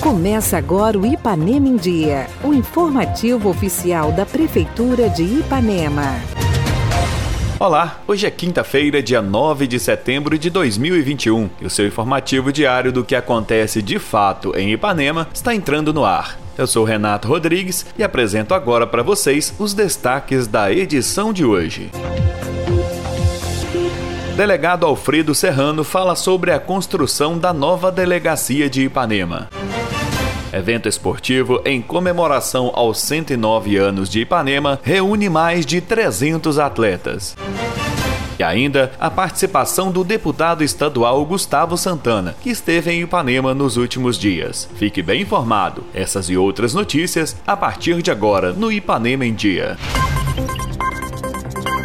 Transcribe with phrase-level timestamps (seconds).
[0.00, 6.20] Começa agora o Ipanema em Dia, o informativo oficial da Prefeitura de Ipanema.
[7.58, 12.92] Olá, hoje é quinta-feira, dia 9 de setembro de 2021 e o seu informativo diário
[12.92, 16.38] do que acontece de fato em Ipanema está entrando no ar.
[16.58, 21.90] Eu sou Renato Rodrigues e apresento agora para vocês os destaques da edição de hoje.
[24.36, 29.50] Delegado Alfredo Serrano fala sobre a construção da nova delegacia de Ipanema.
[30.50, 37.36] Evento esportivo em comemoração aos 109 anos de Ipanema reúne mais de 300 atletas.
[38.38, 44.18] E ainda a participação do deputado estadual Gustavo Santana, que esteve em Ipanema nos últimos
[44.18, 44.68] dias.
[44.76, 45.84] Fique bem informado.
[45.92, 49.76] Essas e outras notícias a partir de agora no Ipanema em Dia.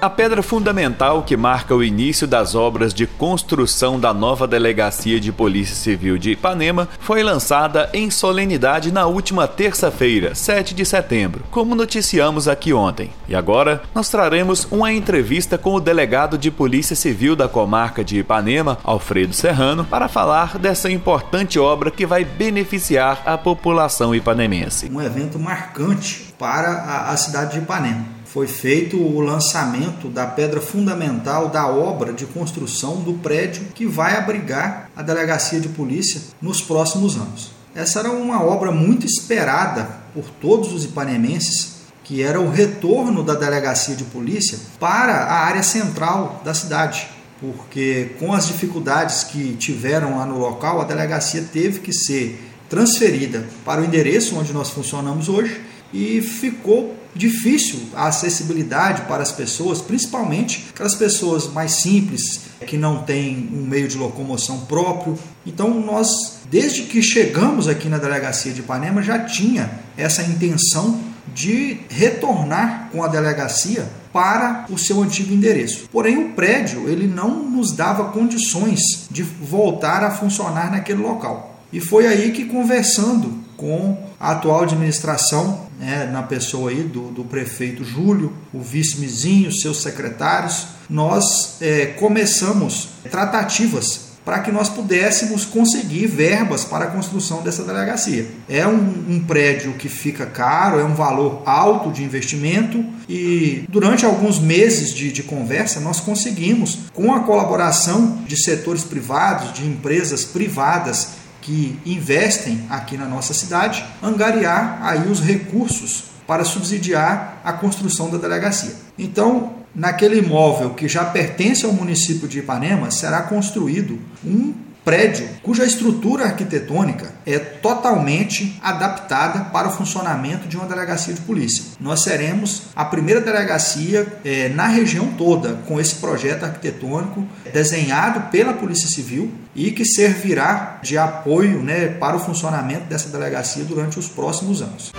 [0.00, 5.32] A pedra fundamental que marca o início das obras de construção da nova delegacia de
[5.32, 11.74] Polícia Civil de Ipanema foi lançada em solenidade na última terça-feira, 7 de setembro, como
[11.74, 13.10] noticiamos aqui ontem.
[13.28, 18.20] E agora nós traremos uma entrevista com o delegado de Polícia Civil da comarca de
[18.20, 24.88] Ipanema, Alfredo Serrano, para falar dessa importante obra que vai beneficiar a população ipanemense.
[24.92, 30.60] Um evento marcante para a, a cidade de Ipanema foi feito o lançamento da pedra
[30.60, 36.60] fundamental da obra de construção do prédio que vai abrigar a delegacia de polícia nos
[36.60, 37.52] próximos anos.
[37.74, 43.34] Essa era uma obra muito esperada por todos os ipanemenses, que era o retorno da
[43.34, 47.08] delegacia de polícia para a área central da cidade,
[47.40, 53.46] porque com as dificuldades que tiveram lá no local, a delegacia teve que ser transferida
[53.64, 55.62] para o endereço onde nós funcionamos hoje
[55.92, 63.02] e ficou difícil a acessibilidade para as pessoas, principalmente aquelas pessoas mais simples, que não
[63.02, 65.18] têm um meio de locomoção próprio.
[65.46, 66.08] Então, nós,
[66.50, 71.00] desde que chegamos aqui na delegacia de Ipanema, já tinha essa intenção
[71.34, 75.88] de retornar com a delegacia para o seu antigo endereço.
[75.92, 81.57] Porém, o prédio ele não nos dava condições de voltar a funcionar naquele local.
[81.72, 87.24] E foi aí que, conversando com a atual administração, né, na pessoa aí do, do
[87.24, 95.46] prefeito Júlio, o vice Mizinho, seus secretários, nós é, começamos tratativas para que nós pudéssemos
[95.46, 98.26] conseguir verbas para a construção dessa delegacia.
[98.46, 104.04] É um, um, prédio que fica caro, é um valor alto de investimento e durante
[104.04, 110.26] alguns meses de, de conversa nós conseguimos, com a colaboração de setores privados, de empresas
[110.26, 111.12] privadas
[111.48, 118.18] que investem aqui na nossa cidade, angariar aí os recursos para subsidiar a construção da
[118.18, 118.74] delegacia.
[118.98, 124.52] Então, naquele imóvel que já pertence ao município de Ipanema, será construído um
[124.88, 131.62] prédio cuja estrutura arquitetônica é totalmente adaptada para o funcionamento de uma delegacia de polícia.
[131.78, 137.22] Nós seremos a primeira delegacia é, na região toda com esse projeto arquitetônico
[137.52, 143.64] desenhado pela Polícia Civil e que servirá de apoio né, para o funcionamento dessa delegacia
[143.64, 144.90] durante os próximos anos.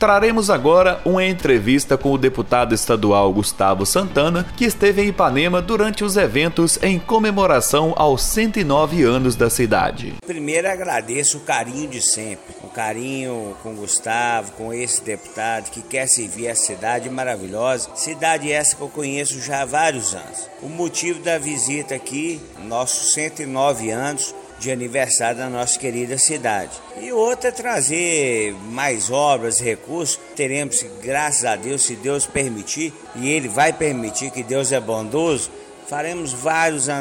[0.00, 6.02] Traremos agora uma entrevista com o deputado estadual Gustavo Santana, que esteve em Ipanema durante
[6.02, 10.14] os eventos em comemoração aos 109 anos da cidade.
[10.26, 16.08] Primeiro agradeço o carinho de sempre, o carinho com Gustavo, com esse deputado que quer
[16.08, 20.48] servir a cidade maravilhosa, cidade essa que eu conheço já há vários anos.
[20.62, 26.70] O motivo da visita aqui, nossos 109 anos, de aniversário da nossa querida cidade.
[27.00, 30.20] E outra é trazer mais obras, recursos.
[30.36, 35.50] Teremos, graças a Deus, se Deus permitir, e Ele vai permitir que Deus é bondoso,
[35.88, 36.92] faremos vários uh,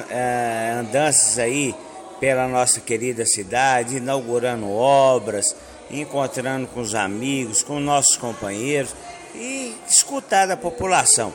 [0.80, 1.76] andanças aí
[2.18, 5.54] pela nossa querida cidade, inaugurando obras,
[5.92, 8.96] encontrando com os amigos, com nossos companheiros
[9.36, 11.34] e escutar da população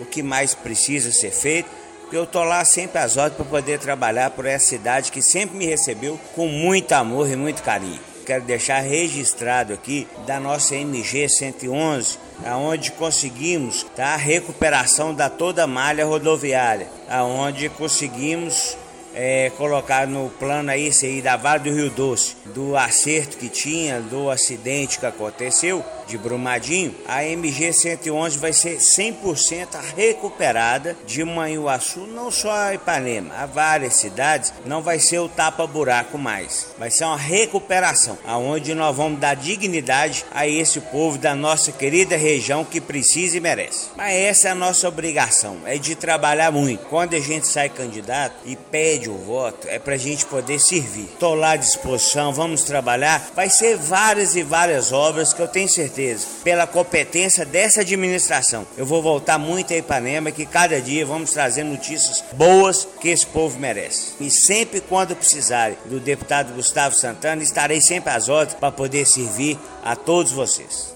[0.00, 1.68] o que mais precisa ser feito
[2.06, 5.56] porque eu tô lá sempre às horas para poder trabalhar por essa cidade que sempre
[5.56, 7.98] me recebeu com muito amor e muito carinho.
[8.24, 15.64] Quero deixar registrado aqui da nossa MG 111, aonde conseguimos tá, a recuperação da toda
[15.64, 18.76] a malha rodoviária, aonde conseguimos
[19.16, 23.98] é, colocar no plano aí, aí da Vale do Rio Doce, do acerto que tinha,
[23.98, 32.06] do acidente que aconteceu, de Brumadinho, a MG 111 vai ser 100% recuperada de Manhuaçu,
[32.06, 36.74] não só a Ipanema, a várias cidades, não vai ser o tapa-buraco mais.
[36.78, 42.16] Vai ser uma recuperação, aonde nós vamos dar dignidade a esse povo da nossa querida
[42.16, 43.88] região que precisa e merece.
[43.96, 46.84] Mas essa é a nossa obrigação, é de trabalhar muito.
[46.86, 51.08] Quando a gente sai candidato e pede o voto, é pra gente poder servir.
[51.18, 53.30] Tô lá à disposição, vamos trabalhar.
[53.34, 58.66] Vai ser várias e várias obras que eu tenho certeza, pela competência dessa administração.
[58.76, 63.26] Eu vou voltar muito a Ipanema, que cada dia vamos trazer notícias boas que esse
[63.26, 64.12] povo merece.
[64.20, 69.58] E sempre quando precisarem do deputado Gustavo Santana, estarei sempre às ordens para poder servir
[69.84, 70.95] a todos vocês.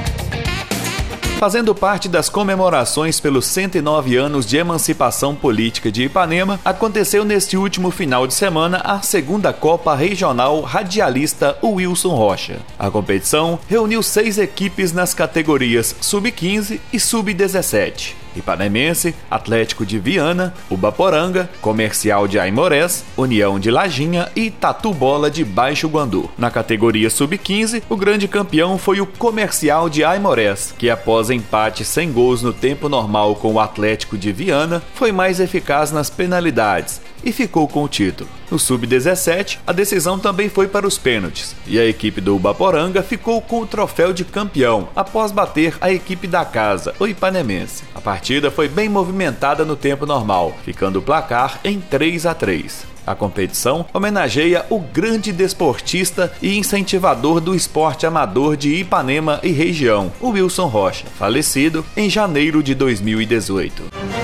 [1.41, 7.89] Fazendo parte das comemorações pelos 109 anos de emancipação política de Ipanema, aconteceu neste último
[7.89, 12.59] final de semana a segunda Copa Regional Radialista Wilson Rocha.
[12.77, 18.20] A competição reuniu seis equipes nas categorias Sub-15 e Sub-17.
[18.35, 25.43] Ipanemense, Atlético de Viana, Ubaporanga, Comercial de Aimorés, União de Lajinha e Tatu Bola de
[25.43, 26.29] Baixo Guandu.
[26.37, 32.11] Na categoria Sub-15, o grande campeão foi o Comercial de Aimorés, que após empate sem
[32.11, 37.31] gols no tempo normal com o Atlético de Viana, foi mais eficaz nas penalidades e
[37.31, 38.29] ficou com o título.
[38.49, 43.41] No Sub-17, a decisão também foi para os pênaltis, e a equipe do Ubaporanga ficou
[43.41, 47.83] com o troféu de campeão após bater a equipe da casa, o Ipanemense.
[47.95, 52.91] A partida foi bem movimentada no tempo normal, ficando o placar em 3 a 3.
[53.05, 60.11] A competição homenageia o grande desportista e incentivador do esporte amador de Ipanema e região,
[60.21, 64.20] o Wilson Rocha, falecido em janeiro de 2018.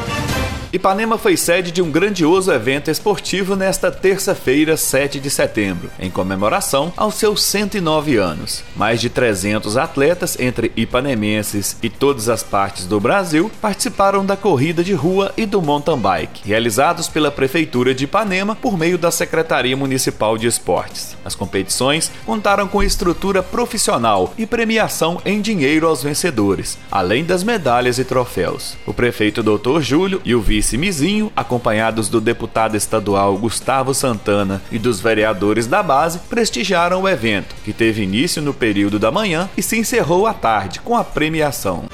[0.72, 6.92] Ipanema foi sede de um grandioso evento esportivo nesta terça-feira, 7 de setembro, em comemoração
[6.98, 8.66] aos seus 109 anos.
[8.76, 14.84] Mais de 300 atletas, entre ipanemenses e todas as partes do Brasil, participaram da corrida
[14.84, 19.78] de rua e do mountain bike, realizados pela Prefeitura de Ipanema por meio da Secretaria
[19.78, 21.16] Municipal de Esportes.
[21.24, 28.00] As competições contaram com estrutura profissional e premiação em dinheiro aos vencedores, além das medalhas
[28.00, 28.76] e troféus.
[28.86, 29.80] O prefeito Dr.
[29.80, 35.68] Júlio e o vice vice Mizinho, acompanhados do deputado estadual Gustavo Santana e dos vereadores
[35.68, 40.26] da base, prestigiaram o evento, que teve início no período da manhã e se encerrou
[40.26, 41.87] à tarde com a premiação.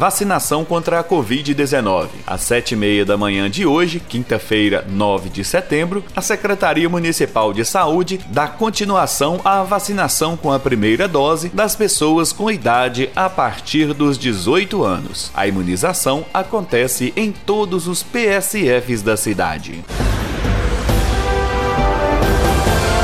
[0.00, 2.08] Vacinação contra a Covid-19.
[2.26, 7.52] Às sete e meia da manhã de hoje, quinta-feira, 9 de setembro, a Secretaria Municipal
[7.52, 13.28] de Saúde dá continuação à vacinação com a primeira dose das pessoas com idade a
[13.28, 15.30] partir dos 18 anos.
[15.34, 19.84] A imunização acontece em todos os PSFs da cidade.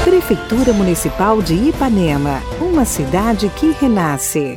[0.03, 4.57] Prefeitura Municipal de Ipanema, uma cidade que renasce.